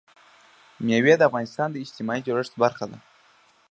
[0.85, 2.97] مېوې د افغانستان د اجتماعي جوړښت برخه ده.